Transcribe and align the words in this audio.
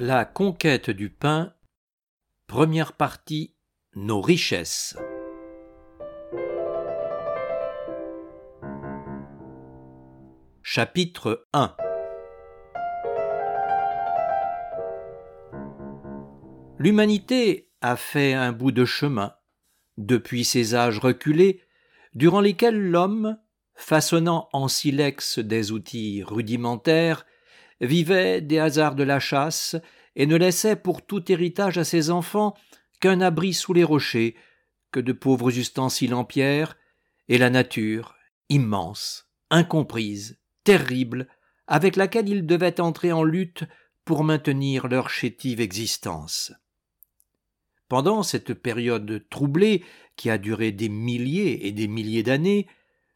La 0.00 0.24
conquête 0.24 0.90
du 0.90 1.08
pain, 1.08 1.54
première 2.48 2.94
partie, 2.94 3.54
nos 3.94 4.20
richesses. 4.20 4.96
Chapitre 10.62 11.46
1 11.52 11.76
L'humanité 16.78 17.70
a 17.80 17.94
fait 17.94 18.34
un 18.34 18.50
bout 18.50 18.72
de 18.72 18.84
chemin, 18.84 19.36
depuis 19.96 20.44
ces 20.44 20.74
âges 20.74 20.98
reculés, 20.98 21.62
durant 22.14 22.40
lesquels 22.40 22.90
l'homme, 22.90 23.38
façonnant 23.76 24.48
en 24.52 24.66
silex 24.66 25.38
des 25.38 25.70
outils 25.70 26.24
rudimentaires, 26.24 27.24
vivait 27.80 28.40
des 28.40 28.58
hasards 28.58 28.94
de 28.94 29.02
la 29.02 29.20
chasse 29.20 29.76
et 30.16 30.26
ne 30.26 30.36
laissait 30.36 30.76
pour 30.76 31.04
tout 31.04 31.30
héritage 31.30 31.78
à 31.78 31.84
ses 31.84 32.10
enfants 32.10 32.54
qu'un 33.00 33.20
abri 33.20 33.52
sous 33.52 33.72
les 33.72 33.84
rochers, 33.84 34.36
que 34.92 35.00
de 35.00 35.12
pauvres 35.12 35.56
ustensiles 35.58 36.14
en 36.14 36.24
pierre, 36.24 36.76
et 37.28 37.38
la 37.38 37.50
nature, 37.50 38.14
immense, 38.48 39.28
incomprise, 39.50 40.38
terrible, 40.62 41.28
avec 41.66 41.96
laquelle 41.96 42.28
ils 42.28 42.46
devaient 42.46 42.80
entrer 42.80 43.12
en 43.12 43.24
lutte 43.24 43.64
pour 44.04 44.24
maintenir 44.24 44.86
leur 44.86 45.10
chétive 45.10 45.60
existence. 45.60 46.52
Pendant 47.88 48.22
cette 48.22 48.54
période 48.54 49.24
troublée, 49.30 49.84
qui 50.16 50.30
a 50.30 50.38
duré 50.38 50.72
des 50.72 50.88
milliers 50.88 51.66
et 51.66 51.72
des 51.72 51.88
milliers 51.88 52.22
d'années, 52.22 52.66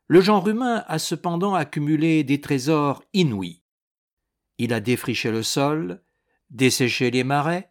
le 0.07 0.21
genre 0.21 0.49
humain 0.49 0.85
a 0.87 0.99
cependant 0.99 1.55
accumulé 1.55 2.25
des 2.25 2.41
trésors 2.41 3.03
inouïs. 3.13 3.63
Il 4.59 4.73
a 4.73 4.81
défriché 4.81 5.31
le 5.31 5.43
sol, 5.43 6.03
desséché 6.51 7.11
les 7.11 7.25
marais, 7.25 7.71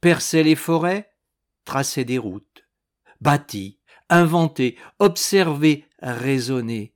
percé 0.00 0.42
les 0.42 0.54
forêts, 0.54 1.12
tracé 1.64 2.04
des 2.04 2.18
routes, 2.18 2.64
bâti, 3.20 3.78
inventé, 4.08 4.78
observé, 4.98 5.86
raisonné, 6.00 6.94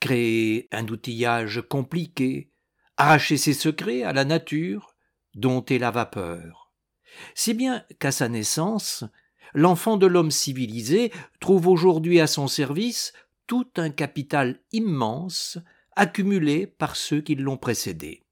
créé 0.00 0.68
un 0.72 0.86
outillage 0.88 1.62
compliqué, 1.68 2.50
arraché 2.96 3.36
ses 3.36 3.54
secrets 3.54 4.02
à 4.02 4.12
la 4.12 4.24
nature, 4.24 4.94
dompté 5.34 5.78
la 5.78 5.90
vapeur. 5.90 6.72
Si 7.34 7.54
bien 7.54 7.84
qu'à 8.00 8.10
sa 8.10 8.28
naissance, 8.28 9.04
l'enfant 9.52 9.96
de 9.96 10.06
l'homme 10.06 10.32
civilisé 10.32 11.12
trouve 11.40 11.68
aujourd'hui 11.68 12.20
à 12.20 12.26
son 12.26 12.48
service 12.48 13.12
tout 13.46 13.68
un 13.76 13.90
capital 13.90 14.60
immense 14.72 15.58
accumulé 15.96 16.66
par 16.66 16.96
ceux 16.96 17.20
qui 17.20 17.36
l'ont 17.36 17.56
précédé 17.56 18.23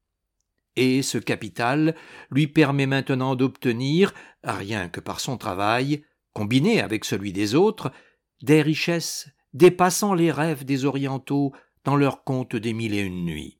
et 0.76 1.02
ce 1.02 1.18
capital 1.18 1.94
lui 2.30 2.46
permet 2.46 2.86
maintenant 2.86 3.36
d'obtenir, 3.36 4.14
rien 4.42 4.88
que 4.88 5.00
par 5.00 5.20
son 5.20 5.36
travail, 5.36 6.04
combiné 6.32 6.80
avec 6.80 7.04
celui 7.04 7.32
des 7.32 7.54
autres, 7.54 7.92
des 8.42 8.62
richesses 8.62 9.28
dépassant 9.52 10.14
les 10.14 10.32
rêves 10.32 10.64
des 10.64 10.84
Orientaux 10.84 11.52
dans 11.84 11.96
leur 11.96 12.24
conte 12.24 12.56
des 12.56 12.72
mille 12.72 12.94
et 12.94 13.00
une 13.00 13.24
nuits. 13.24 13.58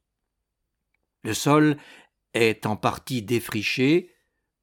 Le 1.22 1.34
sol 1.34 1.77
est 2.34 2.64
en 2.66 2.77
partie 2.77 3.22
défriché, 3.22 4.14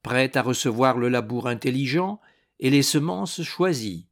prêt 0.02 0.36
à 0.36 0.42
recevoir 0.42 0.98
le 0.98 1.10
labour 1.10 1.48
intelligent 1.48 2.20
et 2.60 2.70
les 2.70 2.82
semences 2.82 3.44
choisies, 3.44 4.08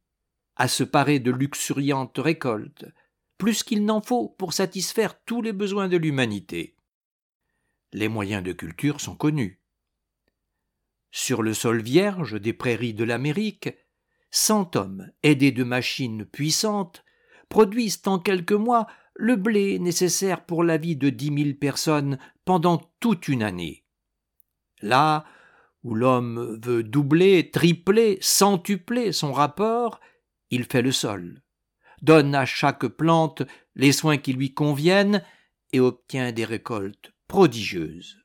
à 0.56 0.68
se 0.68 0.84
parer 0.84 1.18
de 1.18 1.30
luxuriantes 1.30 2.18
récoltes, 2.18 2.86
plus 3.36 3.62
qu'il 3.62 3.84
n'en 3.84 4.00
faut 4.00 4.28
pour 4.28 4.52
satisfaire 4.52 5.22
tous 5.24 5.42
les 5.42 5.52
besoins 5.52 5.88
de 5.88 5.96
l'humanité 5.96 6.77
les 7.92 8.08
moyens 8.08 8.42
de 8.42 8.52
culture 8.52 9.00
sont 9.00 9.16
connus. 9.16 9.60
Sur 11.10 11.42
le 11.42 11.54
sol 11.54 11.80
vierge 11.80 12.40
des 12.40 12.52
prairies 12.52 12.94
de 12.94 13.04
l'Amérique, 13.04 13.70
cent 14.30 14.76
hommes, 14.76 15.10
aidés 15.22 15.52
de 15.52 15.64
machines 15.64 16.26
puissantes, 16.26 17.04
produisent 17.48 18.02
en 18.06 18.18
quelques 18.18 18.52
mois 18.52 18.86
le 19.14 19.36
blé 19.36 19.78
nécessaire 19.78 20.44
pour 20.44 20.62
la 20.62 20.76
vie 20.76 20.96
de 20.96 21.08
dix 21.08 21.30
mille 21.30 21.58
personnes 21.58 22.18
pendant 22.44 22.78
toute 23.00 23.28
une 23.28 23.42
année. 23.42 23.84
Là 24.80 25.24
où 25.82 25.94
l'homme 25.94 26.60
veut 26.62 26.82
doubler, 26.82 27.50
tripler, 27.50 28.18
centupler 28.20 29.12
son 29.12 29.32
rapport, 29.32 30.00
il 30.50 30.64
fait 30.64 30.82
le 30.82 30.92
sol, 30.92 31.42
donne 32.02 32.34
à 32.34 32.44
chaque 32.44 32.86
plante 32.86 33.42
les 33.74 33.92
soins 33.92 34.18
qui 34.18 34.34
lui 34.34 34.52
conviennent 34.52 35.24
et 35.72 35.80
obtient 35.80 36.32
des 36.32 36.44
récoltes 36.44 37.12
prodigieuse. 37.28 38.18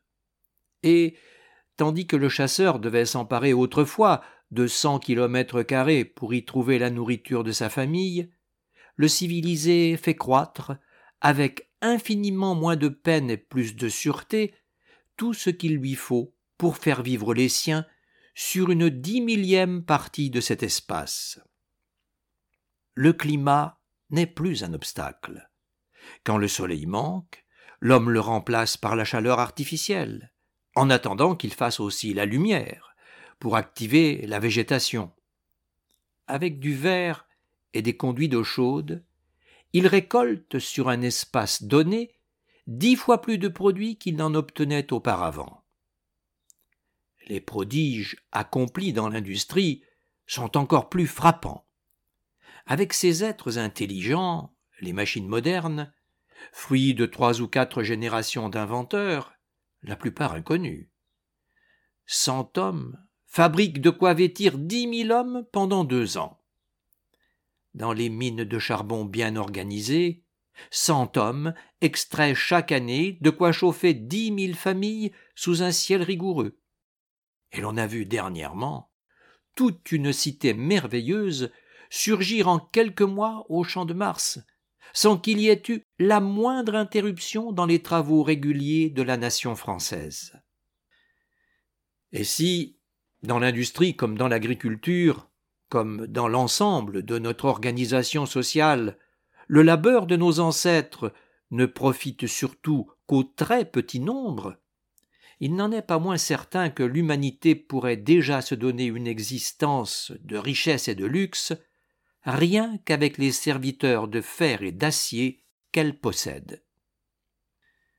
Et, 0.81 1.17
tandis 1.77 2.07
que 2.07 2.15
le 2.15 2.29
chasseur 2.29 2.79
devait 2.79 3.05
s'emparer 3.05 3.53
autrefois 3.53 4.23
de 4.51 4.67
cent 4.67 4.99
kilomètres 4.99 5.63
carrés 5.63 6.05
pour 6.05 6.33
y 6.33 6.45
trouver 6.45 6.79
la 6.79 6.89
nourriture 6.89 7.43
de 7.43 7.51
sa 7.51 7.69
famille, 7.69 8.31
le 8.95 9.07
civilisé 9.07 9.97
fait 9.97 10.15
croître, 10.15 10.73
avec 11.21 11.71
infiniment 11.81 12.55
moins 12.55 12.75
de 12.75 12.89
peine 12.89 13.29
et 13.29 13.37
plus 13.37 13.75
de 13.75 13.89
sûreté, 13.89 14.53
tout 15.17 15.33
ce 15.33 15.49
qu'il 15.49 15.75
lui 15.75 15.95
faut 15.95 16.35
pour 16.57 16.77
faire 16.77 17.01
vivre 17.01 17.33
les 17.33 17.49
siens 17.49 17.85
sur 18.35 18.71
une 18.71 18.89
dix 18.89 19.21
millième 19.21 19.83
partie 19.83 20.29
de 20.29 20.41
cet 20.41 20.63
espace. 20.63 21.39
Le 22.93 23.13
climat 23.13 23.81
n'est 24.09 24.27
plus 24.27 24.63
un 24.63 24.73
obstacle. 24.73 25.49
Quand 26.23 26.37
le 26.37 26.47
soleil 26.47 26.85
manque, 26.85 27.42
L'homme 27.85 28.11
le 28.11 28.21
remplace 28.21 28.77
par 28.77 28.95
la 28.95 29.03
chaleur 29.03 29.41
artificielle, 29.41 30.31
en 30.73 30.89
attendant 30.89 31.35
qu'il 31.35 31.53
fasse 31.53 31.81
aussi 31.81 32.13
la 32.13 32.23
lumière, 32.23 32.95
pour 33.39 33.57
activer 33.57 34.25
la 34.25 34.39
végétation. 34.39 35.11
Avec 36.25 36.61
du 36.61 36.73
verre 36.73 37.27
et 37.73 37.81
des 37.81 37.97
conduits 37.97 38.29
d'eau 38.29 38.45
chaude, 38.45 39.03
il 39.73 39.85
récolte 39.85 40.59
sur 40.59 40.88
un 40.88 41.01
espace 41.01 41.63
donné 41.63 42.16
dix 42.67 42.95
fois 42.95 43.19
plus 43.19 43.38
de 43.38 43.49
produits 43.49 43.97
qu'il 43.97 44.15
n'en 44.15 44.33
obtenait 44.33 44.94
auparavant. 44.94 45.65
Les 47.27 47.41
prodiges 47.41 48.15
accomplis 48.31 48.94
dans 48.94 49.09
l'industrie 49.09 49.83
sont 50.25 50.55
encore 50.55 50.88
plus 50.88 51.07
frappants. 51.07 51.67
Avec 52.65 52.94
ces 52.94 53.25
êtres 53.25 53.57
intelligents, 53.57 54.55
les 54.79 54.94
machines 54.94 55.27
modernes, 55.27 55.91
fruit 56.51 56.93
de 56.93 57.05
trois 57.05 57.41
ou 57.41 57.47
quatre 57.47 57.83
générations 57.83 58.49
d'inventeurs, 58.49 59.33
la 59.81 59.95
plupart 59.95 60.33
inconnus. 60.33 60.87
Cent 62.05 62.57
hommes 62.57 62.97
fabriquent 63.25 63.81
de 63.81 63.89
quoi 63.89 64.13
vêtir 64.13 64.57
dix 64.57 64.87
mille 64.87 65.11
hommes 65.11 65.45
pendant 65.51 65.83
deux 65.83 66.17
ans. 66.17 66.39
Dans 67.73 67.93
les 67.93 68.09
mines 68.09 68.43
de 68.43 68.59
charbon 68.59 69.05
bien 69.05 69.35
organisées, 69.35 70.23
cent 70.69 71.17
hommes 71.17 71.53
extraient 71.81 72.35
chaque 72.35 72.71
année 72.71 73.17
de 73.21 73.29
quoi 73.29 73.51
chauffer 73.51 73.93
dix 73.93 74.31
mille 74.31 74.55
familles 74.55 75.11
sous 75.35 75.63
un 75.63 75.71
ciel 75.71 76.03
rigoureux. 76.03 76.59
Et 77.51 77.61
l'on 77.61 77.77
a 77.77 77.87
vu 77.87 78.05
dernièrement 78.05 78.91
toute 79.55 79.91
une 79.91 80.13
cité 80.13 80.53
merveilleuse 80.53 81.51
surgir 81.89 82.47
en 82.47 82.59
quelques 82.59 83.01
mois 83.01 83.45
au 83.49 83.63
champ 83.63 83.85
de 83.85 83.93
Mars, 83.93 84.39
sans 84.91 85.17
qu'il 85.17 85.39
y 85.39 85.49
ait 85.49 85.63
eu 85.69 85.81
la 85.99 86.19
moindre 86.19 86.75
interruption 86.75 87.51
dans 87.51 87.66
les 87.66 87.81
travaux 87.81 88.23
réguliers 88.23 88.89
de 88.89 89.01
la 89.01 89.17
nation 89.17 89.55
française. 89.55 90.33
Et 92.11 92.23
si, 92.23 92.77
dans 93.23 93.39
l'industrie 93.39 93.95
comme 93.95 94.17
dans 94.17 94.27
l'agriculture, 94.27 95.29
comme 95.69 96.05
dans 96.05 96.27
l'ensemble 96.27 97.03
de 97.03 97.18
notre 97.18 97.45
organisation 97.45 98.25
sociale, 98.25 99.00
le 99.47 99.63
labeur 99.63 100.06
de 100.06 100.15
nos 100.15 100.39
ancêtres 100.39 101.13
ne 101.50 101.65
profite 101.65 102.27
surtout 102.27 102.91
qu'au 103.07 103.24
très 103.24 103.65
petit 103.65 104.00
nombre, 104.00 104.57
il 105.39 105.56
n'en 105.56 105.71
est 105.71 105.81
pas 105.81 106.00
moins 106.00 106.18
certain 106.18 106.69
que 106.69 106.83
l'humanité 106.83 107.56
pourrait 107.56 107.97
déjà 107.97 108.41
se 108.41 108.56
donner 108.56 108.85
une 108.85 109.07
existence 109.07 110.12
de 110.21 110.38
richesse 110.38 110.88
et 110.88 110.95
de 110.95 111.06
luxe 111.06 111.53
rien 112.23 112.77
qu'avec 112.85 113.17
les 113.17 113.31
serviteurs 113.31 114.07
de 114.07 114.21
fer 114.21 114.63
et 114.63 114.71
d'acier 114.71 115.43
qu'elle 115.71 115.99
possède. 115.99 116.63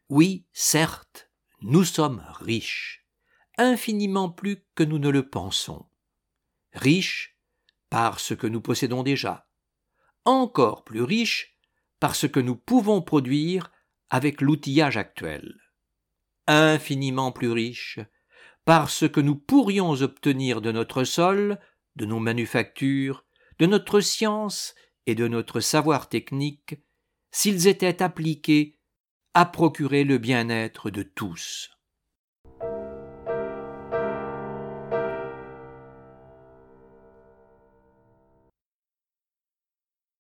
Oui, 0.09 0.47
certes, 0.53 1.31
nous 1.61 1.85
sommes 1.85 2.25
riches, 2.41 3.07
infiniment 3.57 4.31
plus 4.31 4.65
que 4.75 4.85
nous 4.85 4.99
ne 4.99 5.09
le 5.09 5.29
pensons. 5.29 5.87
Riches 6.73 7.39
par 7.91 8.21
ce 8.21 8.35
que 8.35 8.47
nous 8.47 8.61
possédons 8.61 9.03
déjà, 9.03 9.49
encore 10.25 10.85
plus 10.85 11.03
riches 11.03 11.59
par 12.01 12.17
ce 12.17 12.27
que 12.27 12.41
nous 12.41 12.57
pouvons 12.57 13.03
produire 13.03 13.71
avec 14.11 14.41
l'outillage 14.41 14.97
actuel. 14.97 15.55
Infiniment 16.47 17.33
plus 17.33 17.51
riches 17.51 18.01
par 18.65 18.91
ce 18.91 19.07
que 19.07 19.21
nous 19.21 19.37
pourrions 19.37 19.91
obtenir 20.03 20.61
de 20.61 20.73
notre 20.73 21.05
sol, 21.05 21.59
de 21.97 22.07
nos 22.07 22.21
manufactures, 22.21 23.24
de 23.59 23.67
notre 23.67 24.01
science 24.01 24.75
et 25.07 25.15
de 25.15 25.29
notre 25.29 25.61
savoir 25.61 26.09
technique 26.09 26.77
s'ils 27.31 27.67
étaient 27.67 28.03
appliqués 28.03 28.79
à 29.35 29.45
procurer 29.45 30.05
le 30.05 30.19
bien-être 30.19 30.91
de 30.91 31.03
tous. 31.03 31.74